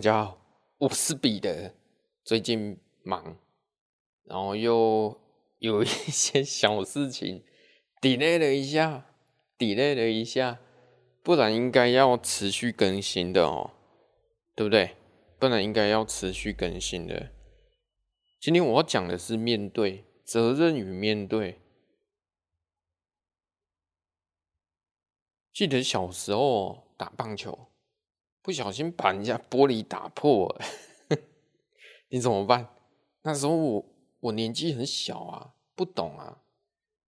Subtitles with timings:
[0.00, 0.38] 大家好，
[0.78, 1.74] 我是彼得。
[2.24, 3.36] 最近忙，
[4.24, 5.20] 然后又
[5.60, 7.44] 有一些小事情
[8.00, 9.04] delay 了一下
[9.58, 10.58] ，delay 了一下，
[11.22, 13.72] 不然应该要持续更新的哦，
[14.54, 14.96] 对不对？
[15.38, 17.30] 不然应该要持续更新的。
[18.40, 21.60] 今天我要讲的是面对责任与面对。
[25.52, 27.66] 记得小时候打棒球。
[28.42, 30.64] 不小心把人家玻璃打破了，
[32.08, 32.68] 你怎么办？
[33.22, 33.84] 那时候我
[34.20, 36.38] 我年纪很小啊，不懂啊。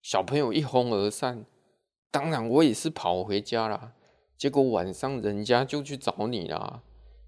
[0.03, 1.47] 小朋友一哄而散，
[2.11, 3.95] 当然我也是跑回家啦。
[4.37, 6.83] 结果晚上人家就去找你啦，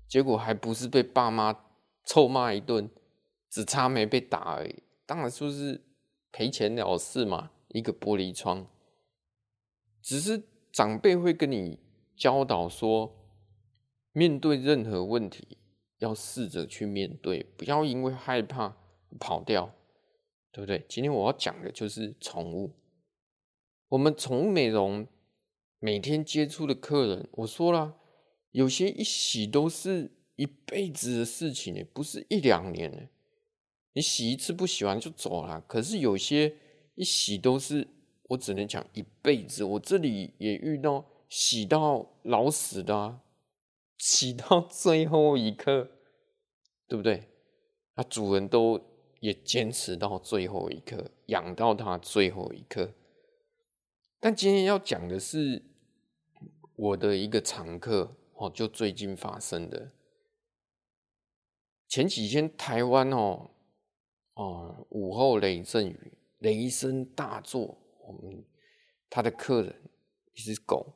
[0.06, 1.64] 结果还不是被爸妈
[2.04, 2.90] 臭骂一顿，
[3.48, 4.82] 只差没被打而已。
[5.06, 5.82] 当然就是
[6.30, 8.66] 赔钱了事嘛，一个玻璃窗。
[10.02, 11.80] 只是长辈会跟你
[12.14, 13.23] 教导说。
[14.16, 15.58] 面对任何问题，
[15.98, 18.76] 要试着去面对，不要因为害怕
[19.18, 19.74] 跑掉，
[20.52, 20.86] 对不对？
[20.88, 22.70] 今天我要讲的就是宠物。
[23.88, 25.04] 我们宠物美容
[25.80, 27.96] 每天接触的客人，我说了，
[28.52, 33.10] 有些一洗都是一辈子的事情，不是一两年。
[33.94, 36.54] 你洗一次不喜欢就走了，可是有些
[36.94, 37.88] 一洗都是，
[38.28, 39.64] 我只能讲一辈子。
[39.64, 43.20] 我这里也遇到洗到老死的啊。
[43.98, 45.90] 洗到 最后一刻，
[46.88, 47.28] 对不对？
[47.96, 48.80] 那主人都
[49.20, 52.92] 也坚持到最后一刻，养到它最后一刻。
[54.18, 55.62] 但今天要讲的是
[56.76, 59.92] 我的一个常客哦，就最近发生的。
[61.86, 63.50] 前几天台湾哦
[64.34, 68.44] 哦午后雷阵雨，雷声大作，我们
[69.08, 69.90] 他的客人
[70.32, 70.94] 一只狗，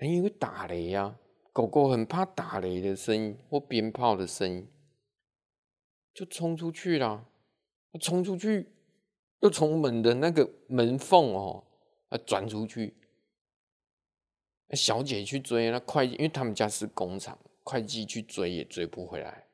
[0.00, 1.18] 因为打雷呀、
[1.52, 4.68] 狗狗很怕打雷的声音或鞭炮的声音，
[6.14, 7.26] 就冲出去了。
[8.00, 8.68] 冲出去，
[9.40, 11.64] 又从门的那个门缝哦，
[12.10, 12.94] 啊转出去。
[14.70, 19.48] 小姐去追那会计，因为他们家是工厂，会计去追也追不回来，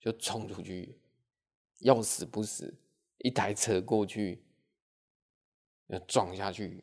[0.00, 0.98] 就冲出去，
[1.80, 2.74] 要死不死，
[3.18, 4.42] 一台车过去，
[5.88, 6.82] 要撞下去。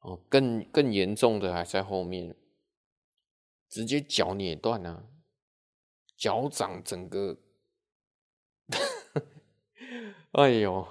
[0.00, 2.34] 哦，更更严重的还在后面。
[3.68, 5.08] 直接脚捏断了，
[6.16, 7.38] 脚掌整个，
[10.32, 10.86] 哎呦！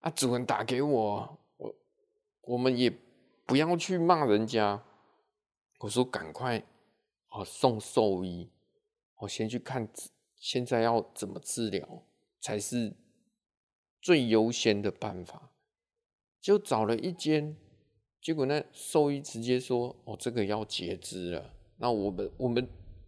[0.00, 1.74] 啊，主人打给我，我
[2.42, 2.90] 我们也
[3.46, 4.84] 不要去骂人家。
[5.78, 6.62] 我说赶快，
[7.30, 8.50] 哦，送兽医，
[9.16, 9.88] 我先去看，
[10.36, 12.06] 现在要怎么治疗
[12.40, 12.94] 才是
[14.00, 15.50] 最优先的办法。
[16.40, 17.56] 就找了一间。
[18.24, 22.66] 结果那兽医直接说：“哦，这个要截肢了。”那我们我们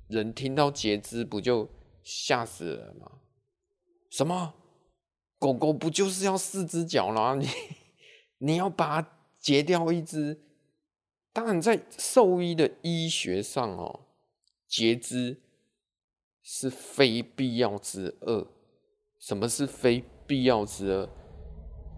[0.09, 1.67] 人听到截肢不就
[2.03, 3.11] 吓死了吗？
[4.11, 4.53] 什么？
[5.39, 7.35] 狗狗不就是要四只脚啦？
[7.41, 7.49] 你
[8.39, 10.39] 你要把它截掉一只？
[11.33, 14.01] 当然，在兽医的医学上哦，
[14.69, 15.41] 截肢
[16.43, 18.49] 是非必要之恶。
[19.19, 21.09] 什么是非必要之恶？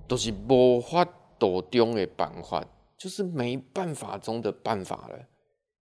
[0.06, 1.04] 都、是无法
[1.36, 2.64] 度中的办法。
[2.98, 5.28] 就是没办法中的办法了，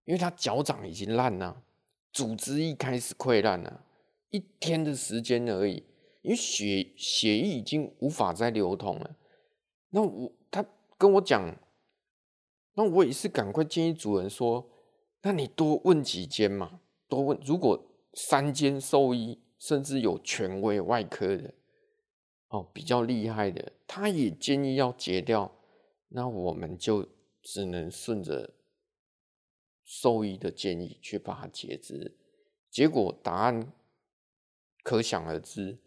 [0.05, 1.63] 因为他脚掌已经烂了，
[2.13, 3.83] 组织一开始溃烂了，
[4.29, 5.83] 一天的时间而已，
[6.21, 9.15] 因为血血液已经无法再流通了。
[9.89, 10.63] 那我他
[10.95, 11.57] 跟我讲，
[12.75, 14.69] 那我也是赶快建议主人说，
[15.23, 17.83] 那你多问几间嘛，多问，如果
[18.13, 21.51] 三间兽医甚至有权威外科的，
[22.49, 25.51] 哦，比较厉害的，他也建议要截掉。
[26.09, 27.07] 那我们就
[27.41, 28.53] 只能顺着
[29.83, 32.15] 兽医的建议去把它截肢，
[32.69, 33.71] 结果答案
[34.83, 35.77] 可想而知。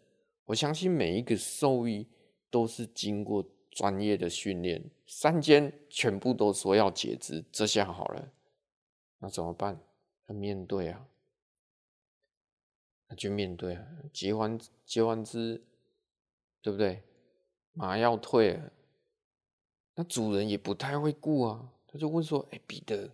[0.45, 2.07] 我相信每一个兽医
[2.49, 8.33] 都是经过专业的训练，三间全部都说要截肢，这下好了，
[9.19, 9.79] 那怎么办？
[10.27, 11.07] 要面对啊，
[13.07, 15.63] 那就面对啊，截完截完肢，
[16.61, 17.03] 对不对？
[17.73, 18.73] 麻药退了。
[19.95, 23.09] 那主人也不太会顾啊，他就问说：“哎、彼得，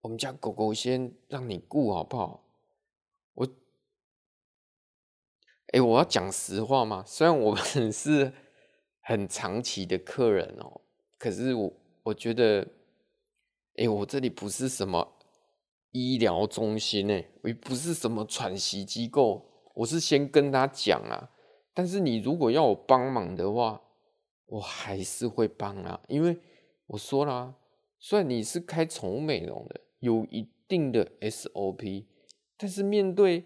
[0.00, 2.44] 我们家狗狗先让你顾好不好？”
[3.34, 3.48] 我，
[5.72, 7.04] 哎、我要讲实话嘛。
[7.06, 7.62] 虽然我们
[7.92, 8.32] 是
[9.00, 10.80] 很长期的客人哦、
[11.18, 11.72] 可是我
[12.04, 12.66] 我觉得，
[13.76, 15.06] 哎、我这里不是什么
[15.90, 21.30] 医疗中心诶，我也不是什么喘息机构，我是先跟他讲啊。
[21.74, 23.80] 但是你如果要我帮忙的话，
[24.48, 26.38] 我还是会帮啊，因为
[26.86, 27.54] 我说了，
[27.98, 32.06] 虽然你是开宠物美容的，有一定的 SOP，
[32.56, 33.44] 但是面对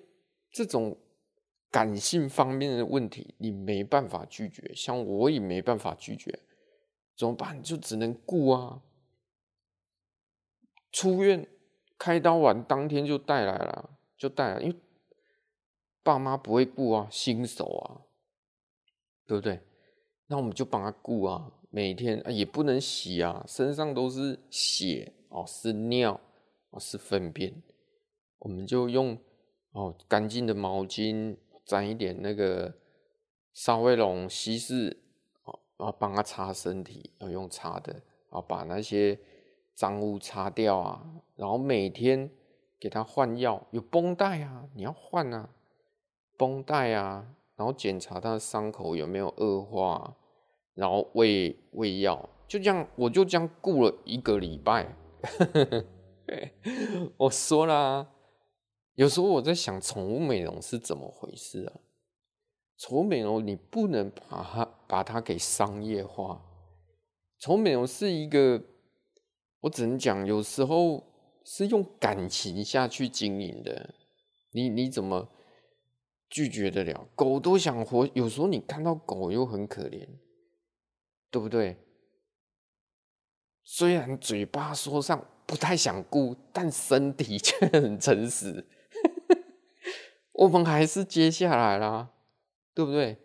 [0.50, 0.96] 这种
[1.70, 6.38] 感性方面的问题，你没办法拒绝，像我也没办法拒绝，
[7.16, 7.62] 怎么办？
[7.62, 8.82] 就只能顾啊。
[10.92, 11.48] 出院
[11.98, 14.76] 开刀完当天就带来了，就带来，因为
[16.02, 18.02] 爸妈不会顾啊，新手啊，
[19.26, 19.60] 对不对？
[20.32, 26.18] 那我们就帮他顾啊，每天啊也不能洗啊，身上都是血哦，是尿
[26.70, 27.52] 哦，是粪便，
[28.38, 29.18] 我们就用
[29.72, 31.36] 哦干净的毛巾。
[31.64, 32.74] 沾一点那个
[33.52, 35.00] 沙威龙稀释，
[35.44, 39.16] 哦，然后帮他擦身体，要用擦的，然后把那些
[39.72, 41.06] 脏污擦掉啊，
[41.36, 42.28] 然后每天
[42.80, 45.50] 给他换药，有绷带啊，你要换啊，
[46.36, 50.16] 绷带啊，然后检查他的伤口有没有恶化，
[50.74, 54.94] 然后喂喂药，就这样，我就这样顾了一个礼拜，
[57.18, 58.08] 我说啦。
[58.94, 61.80] 有时候我在想，宠物美容是怎么回事啊？
[62.76, 66.44] 宠物美容你不能把它把它给商业化。
[67.38, 68.62] 宠物美容是一个，
[69.60, 71.02] 我只能讲，有时候
[71.44, 73.94] 是用感情下去经营的。
[74.50, 75.26] 你你怎么
[76.28, 77.08] 拒绝得了？
[77.14, 80.06] 狗都想活，有时候你看到狗又很可怜，
[81.32, 81.76] 对不对？
[83.64, 88.66] 虽然嘴巴说上不太想顾，但身体 却很诚实。
[90.32, 92.10] 我们还是接下来啦，
[92.74, 93.18] 对不对？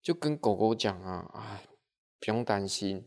[0.00, 1.62] 就跟狗狗讲啊，啊，
[2.20, 3.04] 不用担心，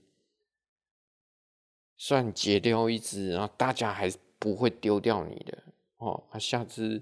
[1.95, 5.63] 算截掉一只，然后大家还不会丢掉你的
[5.97, 6.23] 哦。
[6.31, 7.01] 啊，下次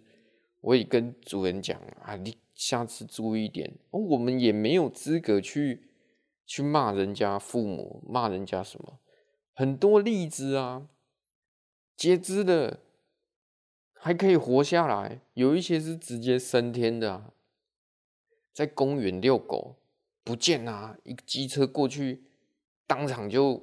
[0.62, 3.78] 我也跟主人讲啊，你下次注意一点。
[3.92, 5.88] 哦，我们也没有资格去
[6.50, 8.98] 去骂人家父母，骂人家什么，
[9.54, 10.88] 很多例子啊，
[11.96, 12.80] 截肢的。
[14.01, 17.34] 还可以活下来，有一些是直接升天的啊，
[18.54, 19.75] 在公园遛狗
[20.24, 22.24] 不见啊，一个机车过去，
[22.88, 23.62] 当场就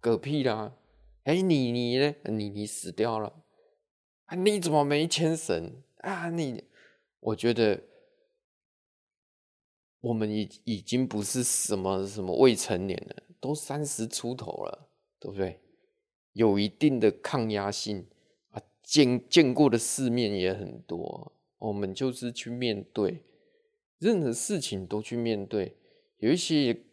[0.00, 0.72] 嗝屁啦！
[1.24, 2.14] 哎，你你呢？
[2.24, 3.42] 你你死掉了
[4.24, 4.34] 啊？
[4.34, 6.30] 你怎么没牵绳啊？
[6.30, 6.64] 你，
[7.20, 7.82] 我觉得
[10.00, 14.88] 我们已已经不是什么什么未成年了，都三十出头了，
[15.18, 15.60] 对不对？
[16.32, 18.08] 有一定的抗压性
[18.50, 18.62] 啊。
[18.82, 23.24] 见见过的世面也很多，我们就是去面对
[23.98, 25.76] 任何事情都去面对。
[26.18, 26.84] 有一些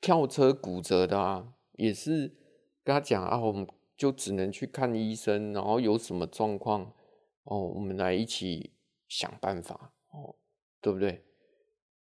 [0.00, 2.28] 跳车骨折的啊，也是
[2.82, 3.66] 跟他讲啊，我们
[3.96, 6.94] 就只能去看医生，然后有什么状况
[7.42, 8.72] 哦，我们来一起
[9.08, 10.36] 想办法哦，
[10.80, 11.24] 对不对？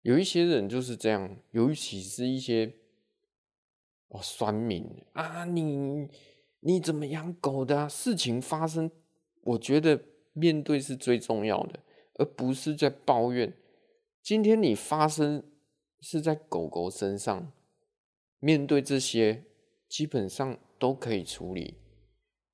[0.01, 2.73] 有一些人就是这样，尤其是一些
[4.09, 6.09] 哦酸民啊，你。
[6.63, 7.89] 你怎么养狗的？
[7.89, 8.91] 事情发生，
[9.41, 9.99] 我觉得
[10.33, 11.79] 面对是最重要的，
[12.19, 13.51] 而不是在抱怨。
[14.21, 15.43] 今天你发生
[16.01, 17.51] 是在狗狗身上，
[18.37, 19.43] 面对这些
[19.89, 21.79] 基本上都可以处理。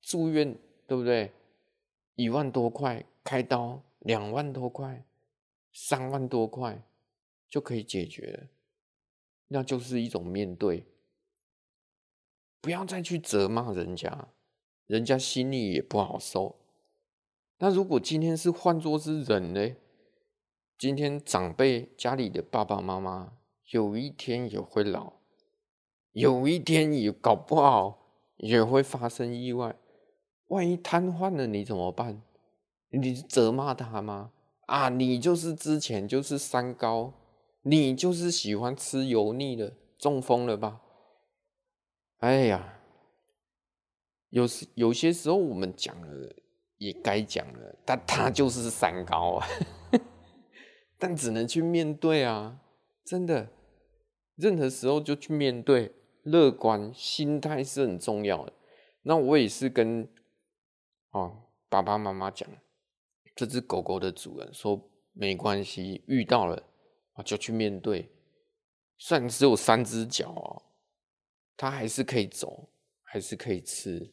[0.00, 0.56] 住院
[0.86, 1.30] 对不对？
[2.14, 5.04] 一万多块，开刀两万多块，
[5.80, 6.82] 三万多块
[7.48, 8.48] 就可以解决了，
[9.46, 10.84] 那就是一种面对。
[12.60, 14.26] 不要再去责骂人家，
[14.86, 16.58] 人家心里也不好受。
[17.58, 19.76] 那如果今天是换作是人呢？
[20.76, 23.38] 今天长辈家里的爸爸妈妈
[23.70, 25.12] 有一天也会老，
[26.10, 29.76] 有一天也搞不好也会发生意外。
[30.48, 32.20] 万一瘫痪了，你怎么办？
[32.90, 34.32] 你责骂他吗？
[34.68, 37.14] 啊，你就是之前就是三高，
[37.62, 40.82] 你就是喜欢吃油腻的，中风了吧？
[42.18, 42.80] 哎呀，
[44.28, 46.34] 有时有些时候我们讲了
[46.76, 49.48] 也该讲了，但他就是三高啊，
[50.98, 52.60] 但只能去面对啊，
[53.06, 53.48] 真的，
[54.36, 55.94] 任何时候就去面对，
[56.24, 58.52] 乐观心态是很重要的。
[59.02, 60.06] 那我也是跟
[61.12, 62.46] 哦爸爸妈妈讲，
[63.38, 66.60] 这只狗狗的主人说没关系，遇到了
[67.12, 68.10] 啊就去面对，
[68.96, 70.62] 虽然只有三只脚哦。
[71.56, 72.68] 它还是可以走，
[73.04, 74.12] 还是可以吃，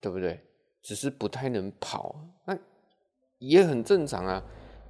[0.00, 0.46] 对不对？
[0.80, 2.14] 只是不太能跑，
[2.46, 2.56] 那
[3.38, 4.40] 也很正常啊。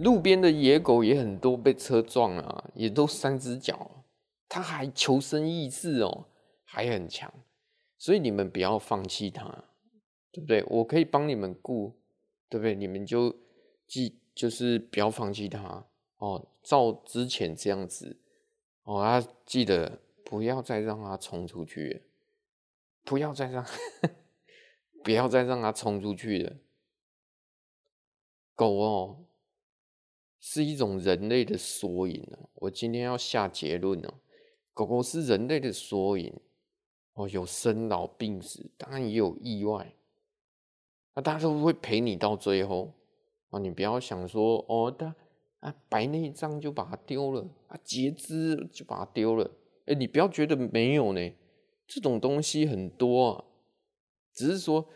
[0.00, 4.04] 路边的野狗也很多，被车撞啊，也都三只脚，
[4.50, 6.26] 它还求生意志哦，
[6.64, 7.32] 还很强。
[7.96, 9.44] 所以你们不要放弃它，
[10.30, 10.62] 对不对？
[10.68, 12.03] 我可以帮你们顾，
[12.54, 12.76] 对不对？
[12.76, 13.34] 你们就
[13.88, 15.84] 记，就是不要放弃它
[16.18, 16.46] 哦。
[16.62, 18.16] 照之前这样子
[18.84, 20.00] 哦，要记得。
[20.26, 22.02] 不要再让它冲出去，
[23.04, 23.64] 不要再让，
[25.04, 26.56] 不要再让它冲出去了。
[28.54, 29.26] 狗哦，
[30.40, 32.48] 是一种人类的缩影啊！
[32.54, 34.14] 我今天要下结论了，
[34.72, 36.40] 狗狗是人类的缩影
[37.12, 39.94] 哦，有生老病死，当然也有意外。
[41.14, 42.92] 那大家都会陪你到最后
[43.50, 43.58] 啊！
[43.60, 45.14] 你不要想说哦，他
[45.60, 49.50] 啊白内障就把它丢了啊，截肢就把它丢了。
[49.86, 51.32] 哎，你不要觉得没有呢，
[51.86, 53.44] 这种东西很多啊，
[54.32, 54.88] 只是说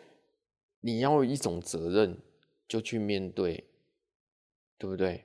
[0.81, 2.19] 你要有一种责任，
[2.67, 3.65] 就去面对，
[4.77, 5.25] 对不对？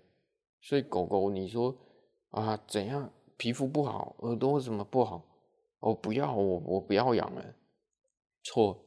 [0.62, 1.76] 所以狗狗，你说
[2.30, 5.26] 啊怎样皮肤不好，耳朵什么不好？
[5.80, 7.56] 哦，不要我我不要养了，
[8.44, 8.80] 错。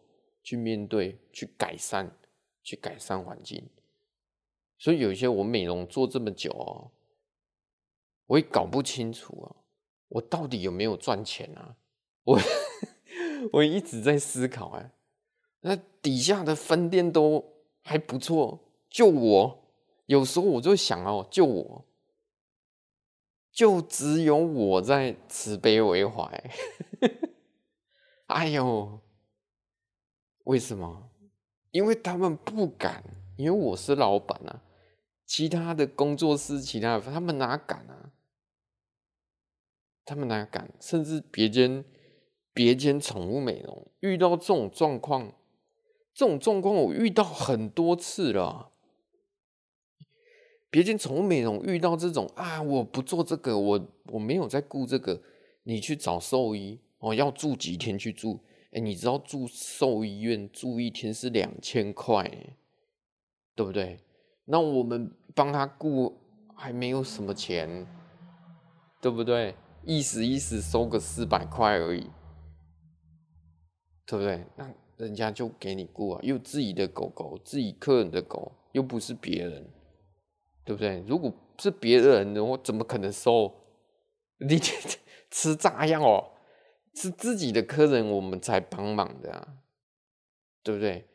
[0.46, 2.08] 去面对，去改善，
[2.62, 3.68] 去改善环境。
[4.78, 6.92] 所以有一些我美容做这么久哦，
[8.26, 9.56] 我也搞不清楚啊，
[10.06, 11.74] 我到底有没有赚钱啊？
[12.22, 12.38] 我
[13.54, 14.92] 我一直在思考哎，
[15.62, 17.44] 那底下的分店都
[17.82, 19.64] 还不错，就我
[20.06, 21.84] 有时候我就想哦，就我，
[23.50, 26.22] 就只有我在慈悲为怀。
[28.26, 29.00] 哎呦！
[30.46, 31.10] 为什么？
[31.72, 33.02] 因为他们不敢，
[33.36, 34.62] 因为我是老板啊。
[35.24, 38.12] 其他的工作室，其他他们哪敢啊？
[40.04, 40.72] 他们哪敢？
[40.80, 41.84] 甚至别间
[42.54, 45.34] 别间宠物美容遇到这种状况，
[46.14, 48.70] 这种状况我遇到很多次了。
[50.70, 55.20] 别间宠物美容遇到这种啊，我不做这个，我我没有在顾这个，
[55.64, 58.44] 你去找兽医哦，要住几天去住。
[58.72, 62.28] 哎，你知道住兽医院住一天是两千块，
[63.54, 64.00] 对不对？
[64.44, 66.18] 那我们帮他雇
[66.54, 67.86] 还没有什么钱，
[69.00, 69.54] 对不对？
[69.84, 72.10] 意思意思收个四百块而已，
[74.04, 74.44] 对不对？
[74.56, 79.70] 那人家就给你雇啊，又自己的狗狗，自己客人的狗，又不是别人，
[80.64, 81.04] 对不对？
[81.06, 83.54] 如果是别人，我怎么可能收？
[84.38, 84.58] 你
[85.30, 86.32] 吃炸药哦？
[86.96, 89.58] 是自己的客人，我们才帮忙的啊，
[90.62, 91.06] 对不对？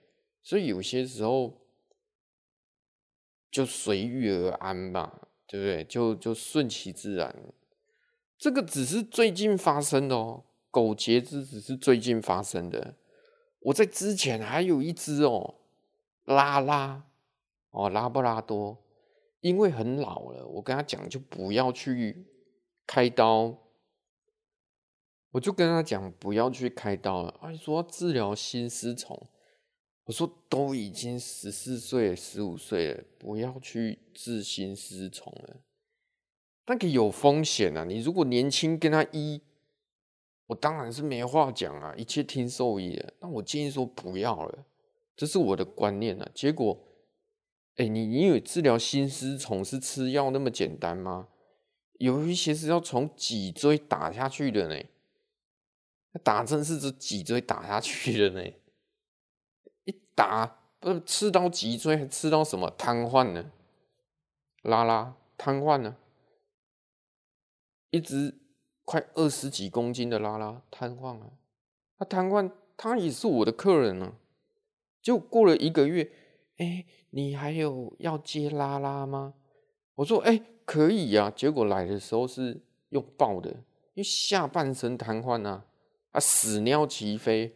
[0.44, 1.68] 所以有些时候
[3.50, 5.84] 就随遇而安吧，对不对？
[5.84, 7.36] 就就顺其自然。
[8.38, 12.96] 这个只是最近发生的哦，狗截肢只是最近发生的。
[13.62, 15.56] 我在之前还有一只哦，
[16.26, 17.08] 拉拉
[17.72, 18.84] 哦，拉布拉多，
[19.40, 22.28] 因为很老了，我跟他讲就不要去
[22.86, 23.58] 开刀。
[25.32, 29.18] 我就跟他讲不要去开刀了，他说治疗心丝虫，
[30.06, 35.62] 我说都已经十四岁、十五岁了，不要去治心丝虫了，
[36.68, 37.86] 那个有风险啊！
[37.86, 39.42] 你如果年轻跟他医，
[40.48, 43.14] 我当然是没话讲啊，一切听兽医的。
[43.22, 44.66] 那我建议说不要了，
[45.16, 46.30] 这是我的观念啊。
[46.34, 46.78] 结果，
[47.78, 51.30] 哎，你你以为治疗心丝虫是吃药那么简单吗？
[52.00, 54.84] 有一些是要从脊椎打下去的呢。
[56.20, 58.52] 打针是这脊椎打下去的呢，
[59.86, 63.52] 一打不是刺到脊椎，还刺到什么瘫痪呢？
[64.62, 65.96] 拉拉瘫痪呢？
[67.92, 68.38] 一只
[68.84, 71.32] 快二十几公斤的拉拉瘫痪了，
[71.98, 74.14] 他瘫痪，他也是我的客人呢。
[75.02, 76.12] 就过了一个月，
[76.58, 79.34] 哎，你还有要接拉拉吗？
[79.96, 81.32] 我说，哎，可以呀。
[81.36, 85.66] 结果来的时候是用抱的，因为下半身瘫痪啊。
[86.12, 86.20] 啊！
[86.20, 87.56] 屎尿齐飞，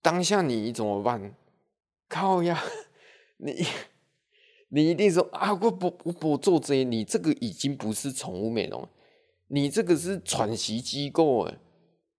[0.00, 1.34] 当下你怎么办？
[2.08, 2.62] 靠呀！
[3.36, 3.66] 你
[4.68, 5.52] 你一定说啊！
[5.52, 8.88] 我不我不做这些，你这个已经不是宠物美容，
[9.48, 11.58] 你这个是喘息机构哎，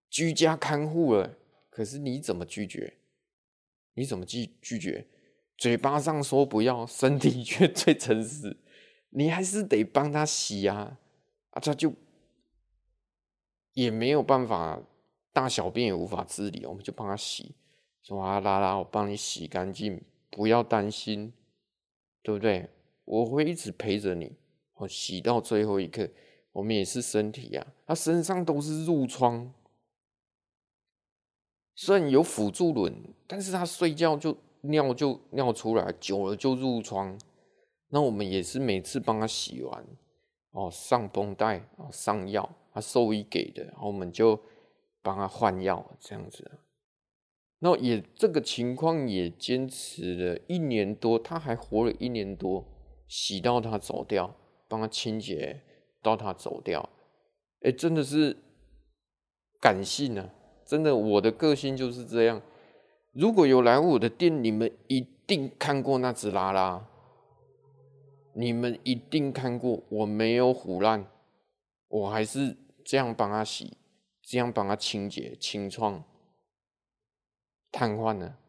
[0.09, 1.37] 居家看护了。
[1.69, 2.97] 可是你怎么拒绝？
[3.95, 5.07] 你怎么拒拒绝？
[5.57, 8.57] 嘴巴上说不要，身体却 最诚实，
[9.09, 10.99] 你还是得帮他洗啊！
[11.51, 11.93] 啊，他就
[13.73, 14.81] 也没有办法。
[15.33, 17.55] 大小便也无法自理，我们就帮他洗，
[18.03, 19.99] 说啊，拉拉，我帮你洗干净，
[20.29, 21.33] 不要担心，
[22.21, 22.69] 对不对？
[23.03, 24.37] 我会一直陪着你，
[24.75, 26.07] 我洗到最后一刻。
[26.51, 29.51] 我们也是身体呀，他身上都是褥疮，
[31.73, 32.93] 虽然有辅助轮，
[33.25, 37.19] 但是他睡觉就尿就尿出来，久了就褥疮。
[37.89, 39.85] 那我们也是每次帮他洗完，
[40.51, 44.39] 哦，上绷带，哦，上药，他兽医给的，然后我们就。
[45.03, 46.50] 帮他换药这样子，
[47.60, 52.65] 那也这个情况也坚持了一年多，他还活了一年多，
[53.07, 54.36] 洗到他走掉，
[54.67, 55.62] 帮他清洁
[56.01, 56.89] 到他走掉，
[57.62, 58.38] 哎，真的是
[59.62, 60.29] 感性啊！
[60.65, 62.41] 真的，我的个性就是这样，
[63.12, 66.88] 如果有来我的店，你们一定看过那只拉拉，
[68.33, 71.05] 你们一定看过，我没有唬烂，
[71.89, 73.77] 我还是这样帮他洗，
[74.24, 76.03] 这样帮他清洁、清创、
[77.72, 78.39] 瘫痪了。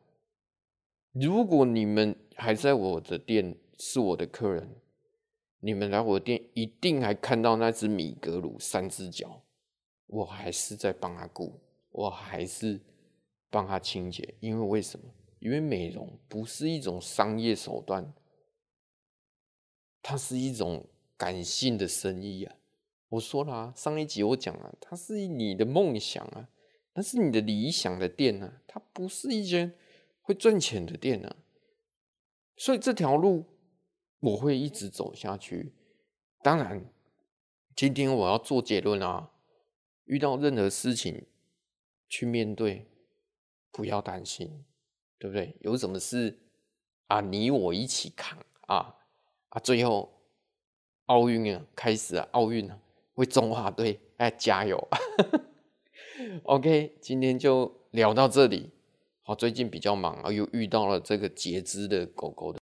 [1.13, 4.81] 如果你们还在我的店，是我的客人，
[5.59, 9.43] 你们来我店一定还看到那只米格鲁三只脚，
[10.07, 12.81] 我还是在帮他顾，我还是
[13.51, 15.13] 帮他清洁，因为为什么？
[15.41, 18.15] 因为美容不是一种商业手段，
[20.01, 22.57] 它是一种感性的生意啊！
[23.15, 26.49] 我说了啊，上一集我讲了，它是你的梦想啊，
[26.95, 29.75] 那是你的理想的店啊，它不是一间。
[30.27, 31.37] 会赚钱的店呢、啊，
[32.57, 33.45] 所以这条路
[34.21, 35.75] 我会一直走下去。
[36.43, 36.91] 当然，
[37.77, 39.33] 今天我要做结论啊，
[40.07, 41.27] 遇到任何事情
[42.09, 42.87] 去面对，
[43.71, 44.65] 不要担心，
[45.19, 45.55] 对不对？
[45.61, 46.39] 有什么事
[47.09, 48.97] 啊，你我一起扛啊
[49.51, 49.61] 啊！
[49.61, 50.11] 最后
[51.05, 52.81] 奥运啊开始啊，奥运啊，
[53.15, 54.89] 为中华队哎加油！
[56.45, 58.71] OK，今天就聊到这里。
[59.23, 62.61] 好，最近比较忙啊，又遇到了这个截肢的狗狗的。